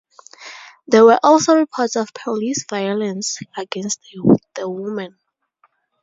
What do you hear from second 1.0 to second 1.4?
were